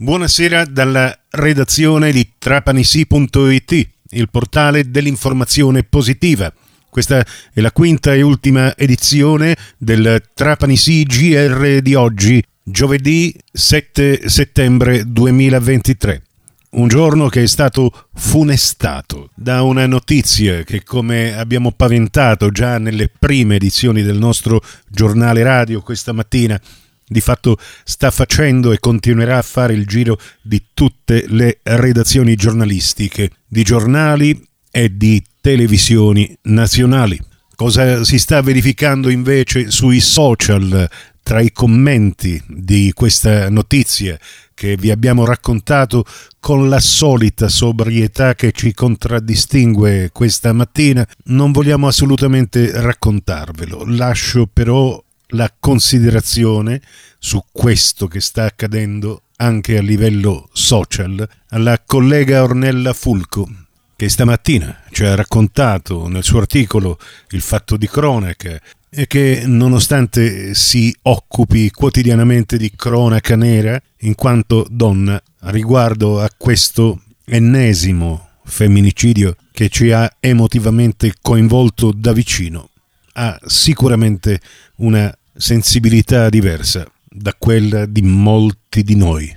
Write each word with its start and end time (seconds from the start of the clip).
Buonasera 0.00 0.64
dalla 0.64 1.12
redazione 1.30 2.12
di 2.12 2.34
trapanisi.it, 2.38 3.88
il 4.10 4.30
portale 4.30 4.92
dell'informazione 4.92 5.82
positiva. 5.82 6.52
Questa 6.88 7.26
è 7.52 7.60
la 7.60 7.72
quinta 7.72 8.14
e 8.14 8.22
ultima 8.22 8.76
edizione 8.76 9.56
del 9.76 10.22
Trapanisi 10.34 11.02
GR 11.02 11.80
di 11.80 11.96
oggi, 11.96 12.40
giovedì 12.62 13.34
7 13.50 14.28
settembre 14.28 15.02
2023. 15.04 16.22
Un 16.70 16.86
giorno 16.86 17.26
che 17.28 17.42
è 17.42 17.46
stato 17.48 17.90
funestato 18.14 19.30
da 19.34 19.62
una 19.62 19.88
notizia 19.88 20.62
che, 20.62 20.84
come 20.84 21.36
abbiamo 21.36 21.72
paventato 21.72 22.52
già 22.52 22.78
nelle 22.78 23.08
prime 23.08 23.56
edizioni 23.56 24.02
del 24.02 24.18
nostro 24.18 24.62
giornale 24.86 25.42
radio 25.42 25.82
questa 25.82 26.12
mattina, 26.12 26.60
di 27.08 27.20
fatto 27.20 27.58
sta 27.84 28.10
facendo 28.10 28.72
e 28.72 28.78
continuerà 28.78 29.38
a 29.38 29.42
fare 29.42 29.72
il 29.72 29.86
giro 29.86 30.18
di 30.42 30.66
tutte 30.74 31.24
le 31.28 31.60
redazioni 31.62 32.36
giornalistiche, 32.36 33.30
di 33.46 33.62
giornali 33.62 34.46
e 34.70 34.96
di 34.96 35.22
televisioni 35.40 36.36
nazionali. 36.42 37.18
Cosa 37.54 38.04
si 38.04 38.18
sta 38.18 38.40
verificando 38.40 39.08
invece 39.08 39.70
sui 39.70 40.00
social 40.00 40.88
tra 41.22 41.40
i 41.40 41.52
commenti 41.52 42.40
di 42.46 42.92
questa 42.94 43.50
notizia 43.50 44.18
che 44.54 44.76
vi 44.76 44.90
abbiamo 44.90 45.24
raccontato 45.24 46.04
con 46.40 46.68
la 46.68 46.80
solita 46.80 47.48
sobrietà 47.48 48.34
che 48.34 48.50
ci 48.50 48.72
contraddistingue 48.72 50.10
questa 50.12 50.52
mattina, 50.52 51.06
non 51.26 51.52
vogliamo 51.52 51.86
assolutamente 51.86 52.70
raccontarvelo. 52.80 53.84
Lascio 53.86 54.48
però 54.52 55.00
la 55.28 55.52
considerazione 55.58 56.80
su 57.18 57.42
questo 57.50 58.06
che 58.06 58.20
sta 58.20 58.44
accadendo 58.44 59.22
anche 59.36 59.78
a 59.78 59.82
livello 59.82 60.48
social 60.52 61.28
alla 61.48 61.82
collega 61.84 62.42
Ornella 62.42 62.92
Fulco, 62.92 63.48
che 63.96 64.08
stamattina 64.08 64.84
ci 64.90 65.04
ha 65.04 65.14
raccontato 65.14 66.08
nel 66.08 66.24
suo 66.24 66.38
articolo 66.38 66.98
il 67.30 67.40
fatto 67.40 67.76
di 67.76 67.88
cronaca 67.88 68.60
e 68.90 69.06
che 69.06 69.42
nonostante 69.44 70.54
si 70.54 70.94
occupi 71.02 71.70
quotidianamente 71.70 72.56
di 72.56 72.72
cronaca 72.74 73.36
nera 73.36 73.80
in 73.98 74.14
quanto 74.14 74.66
donna 74.70 75.20
riguardo 75.40 76.20
a 76.20 76.30
questo 76.36 77.02
ennesimo 77.24 78.28
femminicidio 78.44 79.36
che 79.52 79.68
ci 79.68 79.90
ha 79.90 80.10
emotivamente 80.20 81.12
coinvolto 81.20 81.92
da 81.94 82.12
vicino, 82.12 82.70
ha 83.18 83.36
sicuramente 83.46 84.40
una 84.76 85.12
sensibilità 85.34 86.28
diversa 86.28 86.86
da 87.04 87.34
quella 87.36 87.84
di 87.84 88.02
molti 88.02 88.84
di 88.84 88.94
noi. 88.94 89.36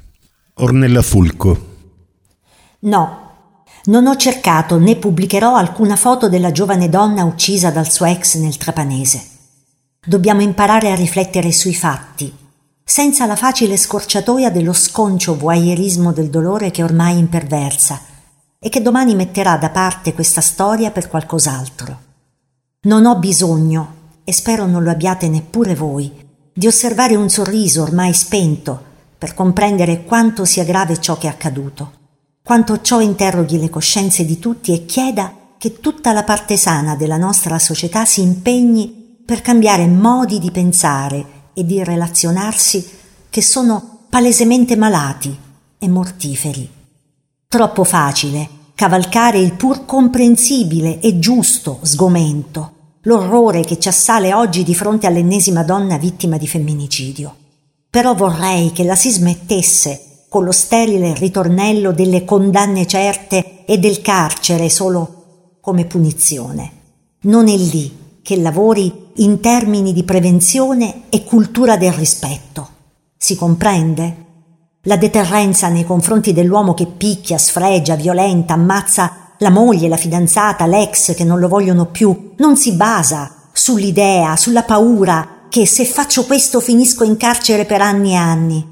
Ornella 0.55 1.01
Fulco. 1.01 1.69
No, 2.81 3.21
non 3.85 4.05
ho 4.05 4.15
cercato 4.15 4.77
né 4.77 4.97
pubblicherò 4.97 5.55
alcuna 5.55 5.95
foto 5.95 6.29
della 6.29 6.51
giovane 6.51 6.89
donna 6.89 7.23
uccisa 7.23 7.71
dal 7.71 7.89
suo 7.89 8.05
ex 8.05 8.35
nel 8.35 8.57
Trapanese. 8.57 9.29
Dobbiamo 10.05 10.41
imparare 10.41 10.91
a 10.91 10.95
riflettere 10.95 11.51
sui 11.51 11.73
fatti, 11.73 12.31
senza 12.83 13.25
la 13.25 13.35
facile 13.35 13.77
scorciatoia 13.77 14.51
dello 14.51 14.73
sconcio 14.73 15.35
voyeurismo 15.35 16.13
del 16.13 16.29
dolore 16.29 16.69
che 16.69 16.83
ormai 16.83 17.17
imperversa 17.17 17.99
e 18.59 18.69
che 18.69 18.81
domani 18.83 19.15
metterà 19.15 19.57
da 19.57 19.71
parte 19.71 20.13
questa 20.13 20.41
storia 20.41 20.91
per 20.91 21.07
qualcos'altro. 21.07 22.09
Non 22.83 23.05
ho 23.05 23.15
bisogno 23.17 23.95
e 24.23 24.33
spero 24.33 24.65
non 24.65 24.81
lo 24.81 24.89
abbiate 24.89 25.29
neppure 25.29 25.75
voi, 25.75 26.11
di 26.51 26.65
osservare 26.65 27.15
un 27.15 27.29
sorriso 27.29 27.83
ormai 27.83 28.11
spento 28.11 28.83
per 29.19 29.35
comprendere 29.35 30.03
quanto 30.03 30.45
sia 30.45 30.63
grave 30.63 30.99
ciò 30.99 31.15
che 31.15 31.27
è 31.27 31.29
accaduto, 31.29 31.91
quanto 32.41 32.81
ciò 32.81 32.99
interroghi 32.99 33.59
le 33.59 33.69
coscienze 33.69 34.25
di 34.25 34.39
tutti 34.39 34.73
e 34.73 34.87
chieda 34.87 35.31
che 35.59 35.79
tutta 35.79 36.11
la 36.11 36.23
parte 36.23 36.57
sana 36.57 36.95
della 36.95 37.17
nostra 37.17 37.59
società 37.59 38.03
si 38.03 38.23
impegni 38.23 39.19
per 39.23 39.41
cambiare 39.41 39.85
modi 39.85 40.39
di 40.39 40.49
pensare 40.49 41.49
e 41.53 41.63
di 41.63 41.83
relazionarsi 41.83 42.89
che 43.29 43.43
sono 43.43 44.05
palesemente 44.09 44.75
malati 44.75 45.37
e 45.77 45.87
mortiferi. 45.87 46.67
Troppo 47.47 47.83
facile 47.83 48.60
cavalcare 48.81 49.37
il 49.37 49.53
pur 49.53 49.85
comprensibile 49.85 50.99
e 51.01 51.19
giusto 51.19 51.77
sgomento 51.83 52.71
l'orrore 53.01 53.61
che 53.61 53.77
ci 53.77 53.87
assale 53.87 54.33
oggi 54.33 54.63
di 54.63 54.73
fronte 54.73 55.05
all'ennesima 55.05 55.61
donna 55.61 55.99
vittima 55.99 56.37
di 56.37 56.47
femminicidio. 56.47 57.35
Però 57.91 58.15
vorrei 58.15 58.71
che 58.71 58.83
la 58.83 58.95
si 58.95 59.11
smettesse 59.11 60.23
con 60.29 60.43
lo 60.43 60.51
sterile 60.51 61.13
ritornello 61.13 61.91
delle 61.91 62.25
condanne 62.25 62.87
certe 62.87 63.65
e 63.65 63.77
del 63.77 64.01
carcere 64.01 64.67
solo 64.67 65.57
come 65.61 65.85
punizione. 65.85 66.71
Non 67.25 67.49
è 67.49 67.55
lì 67.55 68.19
che 68.23 68.35
lavori 68.37 69.09
in 69.17 69.41
termini 69.41 69.93
di 69.93 70.03
prevenzione 70.03 71.03
e 71.09 71.23
cultura 71.23 71.77
del 71.77 71.93
rispetto. 71.93 72.67
Si 73.15 73.35
comprende? 73.35 74.29
La 74.85 74.97
deterrenza 74.97 75.67
nei 75.67 75.85
confronti 75.85 76.33
dell'uomo 76.33 76.73
che 76.73 76.87
picchia, 76.87 77.37
sfregia, 77.37 77.95
violenta, 77.95 78.55
ammazza 78.55 79.33
la 79.37 79.51
moglie, 79.51 79.87
la 79.87 79.95
fidanzata, 79.95 80.65
l'ex 80.65 81.13
che 81.13 81.23
non 81.23 81.37
lo 81.37 81.47
vogliono 81.47 81.85
più, 81.85 82.31
non 82.37 82.57
si 82.57 82.73
basa 82.73 83.49
sull'idea, 83.53 84.35
sulla 84.35 84.63
paura 84.63 85.45
che 85.49 85.67
se 85.67 85.85
faccio 85.85 86.25
questo 86.25 86.59
finisco 86.59 87.03
in 87.03 87.15
carcere 87.15 87.65
per 87.65 87.79
anni 87.79 88.13
e 88.13 88.15
anni. 88.15 88.67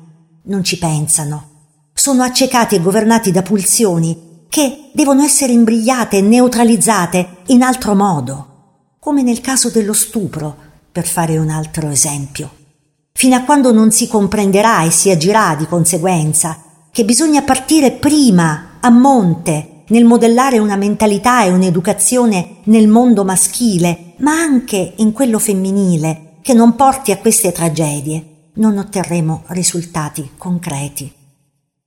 Non 0.45 0.63
ci 0.63 0.79
pensano. 0.79 1.67
Sono 1.93 2.23
accecati 2.23 2.73
e 2.73 2.81
governati 2.81 3.31
da 3.31 3.43
pulsioni 3.43 4.45
che 4.49 4.89
devono 4.95 5.21
essere 5.21 5.53
imbrigliate 5.53 6.17
e 6.17 6.21
neutralizzate 6.21 7.37
in 7.47 7.61
altro 7.61 7.93
modo, 7.93 8.95
come 8.99 9.21
nel 9.21 9.41
caso 9.41 9.69
dello 9.69 9.93
stupro, 9.93 10.55
per 10.91 11.05
fare 11.05 11.37
un 11.37 11.49
altro 11.49 11.89
esempio. 11.89 12.57
Fino 13.19 13.35
a 13.35 13.41
quando 13.41 13.73
non 13.73 13.91
si 13.91 14.07
comprenderà 14.07 14.85
e 14.85 14.91
si 14.91 15.11
agirà 15.11 15.53
di 15.53 15.67
conseguenza 15.67 16.57
che 16.89 17.03
bisogna 17.03 17.41
partire 17.41 17.91
prima, 17.91 18.77
a 18.79 18.89
monte, 18.89 19.83
nel 19.89 20.05
modellare 20.05 20.57
una 20.57 20.77
mentalità 20.77 21.43
e 21.43 21.49
un'educazione 21.49 22.59
nel 22.63 22.87
mondo 22.87 23.25
maschile, 23.25 24.13
ma 24.19 24.31
anche 24.39 24.93
in 24.95 25.11
quello 25.11 25.37
femminile, 25.37 26.37
che 26.41 26.53
non 26.53 26.77
porti 26.77 27.11
a 27.11 27.17
queste 27.17 27.51
tragedie, 27.51 28.51
non 28.53 28.77
otterremo 28.77 29.43
risultati 29.47 30.31
concreti. 30.37 31.11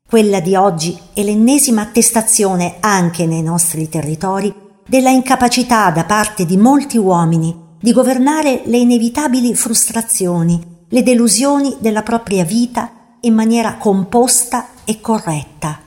Quella 0.07 0.41
di 0.41 0.55
oggi 0.55 0.99
è 1.15 1.23
l'ennesima 1.23 1.81
attestazione 1.81 2.77
anche 2.81 3.25
nei 3.25 3.43
nostri 3.43 3.89
territori 3.89 4.55
della 4.87 5.09
incapacità 5.09 5.91
da 5.93 6.05
parte 6.05 6.45
di 6.45 6.59
molti 6.59 6.99
uomini 6.99 7.59
di 7.81 7.91
governare 7.91 8.65
le 8.67 8.77
inevitabili 8.77 9.55
frustrazioni, 9.55 10.73
le 10.93 11.03
delusioni 11.03 11.77
della 11.81 12.03
propria 12.03 12.45
vita 12.45 13.17
in 13.21 13.33
maniera 13.35 13.77
composta 13.77 14.69
e 14.85 15.01
corretta 15.01 15.81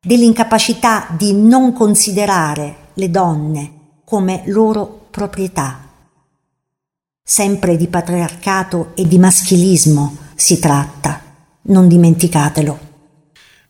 dell'incapacità 0.00 1.08
di 1.16 1.32
non 1.32 1.72
considerare 1.72 2.90
le 2.94 3.10
donne 3.10 3.72
come 4.04 4.42
loro 4.46 5.06
proprietà. 5.10 5.88
Sempre 7.26 7.76
di 7.76 7.88
patriarcato 7.88 8.92
e 8.94 9.08
di 9.08 9.18
maschilismo 9.18 10.16
si 10.34 10.58
tratta, 10.58 11.22
non 11.62 11.88
dimenticatelo. 11.88 12.78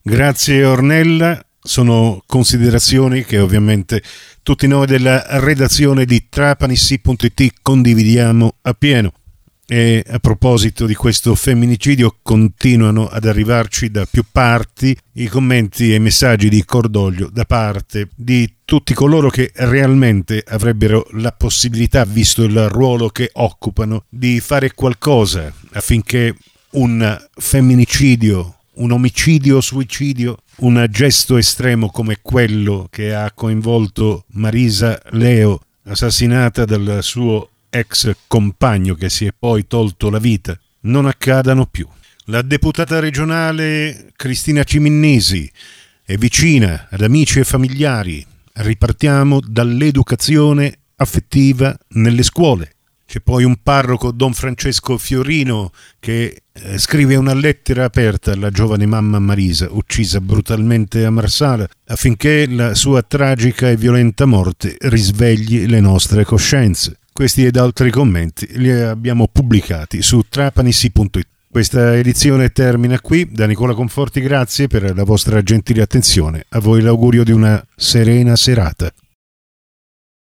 Grazie 0.02 0.64
Ornella, 0.64 1.40
sono 1.58 2.22
considerazioni 2.26 3.24
che 3.24 3.38
ovviamente 3.38 4.02
tutti 4.42 4.66
noi 4.66 4.86
della 4.86 5.38
redazione 5.38 6.04
di 6.04 6.28
trapanissi.it 6.28 7.52
condividiamo 7.62 8.56
appieno. 8.62 9.12
E 9.66 10.04
a 10.06 10.18
proposito 10.18 10.84
di 10.84 10.94
questo 10.94 11.34
femminicidio 11.34 12.18
continuano 12.20 13.06
ad 13.06 13.24
arrivarci 13.24 13.90
da 13.90 14.04
più 14.04 14.22
parti 14.30 14.94
i 15.14 15.26
commenti 15.26 15.90
e 15.90 15.94
i 15.94 16.00
messaggi 16.00 16.50
di 16.50 16.62
cordoglio 16.66 17.30
da 17.32 17.46
parte 17.46 18.10
di 18.14 18.56
tutti 18.66 18.92
coloro 18.92 19.30
che 19.30 19.52
realmente 19.54 20.44
avrebbero 20.46 21.06
la 21.12 21.32
possibilità, 21.32 22.04
visto 22.04 22.42
il 22.42 22.68
ruolo 22.68 23.08
che 23.08 23.30
occupano, 23.32 24.04
di 24.10 24.38
fare 24.40 24.74
qualcosa 24.74 25.50
affinché 25.72 26.34
un 26.72 27.26
femminicidio, 27.34 28.56
un 28.74 28.90
omicidio, 28.92 29.62
suicidio, 29.62 30.36
un 30.56 30.86
gesto 30.90 31.38
estremo 31.38 31.88
come 31.90 32.18
quello 32.20 32.86
che 32.90 33.14
ha 33.14 33.32
coinvolto 33.32 34.24
Marisa 34.32 35.00
Leo, 35.12 35.60
assassinata 35.84 36.64
dal 36.64 36.98
suo 37.02 37.48
ex 37.74 38.14
compagno 38.28 38.94
che 38.94 39.10
si 39.10 39.26
è 39.26 39.32
poi 39.36 39.66
tolto 39.66 40.08
la 40.08 40.18
vita, 40.18 40.58
non 40.82 41.06
accadano 41.06 41.66
più. 41.66 41.88
La 42.26 42.42
deputata 42.42 43.00
regionale 43.00 44.12
Cristina 44.16 44.62
Ciminnesi 44.62 45.50
è 46.04 46.16
vicina 46.16 46.86
ad 46.90 47.02
amici 47.02 47.40
e 47.40 47.44
familiari. 47.44 48.24
Ripartiamo 48.52 49.40
dall'educazione 49.40 50.78
affettiva 50.96 51.76
nelle 51.88 52.22
scuole. 52.22 52.70
C'è 53.06 53.20
poi 53.20 53.44
un 53.44 53.56
parroco, 53.62 54.12
Don 54.12 54.32
Francesco 54.32 54.96
Fiorino, 54.96 55.70
che 55.98 56.42
eh, 56.52 56.78
scrive 56.78 57.16
una 57.16 57.34
lettera 57.34 57.84
aperta 57.84 58.32
alla 58.32 58.50
giovane 58.50 58.86
mamma 58.86 59.18
Marisa, 59.18 59.66
uccisa 59.70 60.20
brutalmente 60.20 61.04
a 61.04 61.10
Marsala, 61.10 61.68
affinché 61.86 62.46
la 62.46 62.74
sua 62.74 63.02
tragica 63.02 63.68
e 63.68 63.76
violenta 63.76 64.24
morte 64.24 64.76
risvegli 64.80 65.66
le 65.66 65.80
nostre 65.80 66.24
coscienze. 66.24 66.98
Questi 67.16 67.44
ed 67.44 67.54
altri 67.56 67.92
commenti 67.92 68.44
li 68.58 68.72
abbiamo 68.72 69.28
pubblicati 69.30 70.02
su 70.02 70.22
trapanisi.it. 70.28 71.26
Questa 71.48 71.94
edizione 71.94 72.50
termina 72.50 73.00
qui. 73.00 73.28
Da 73.30 73.46
Nicola 73.46 73.72
Conforti 73.72 74.20
grazie 74.20 74.66
per 74.66 74.92
la 74.92 75.04
vostra 75.04 75.40
gentile 75.40 75.82
attenzione. 75.82 76.44
A 76.48 76.58
voi 76.58 76.82
l'augurio 76.82 77.22
di 77.22 77.30
una 77.30 77.64
serena 77.76 78.34
serata. 78.34 78.92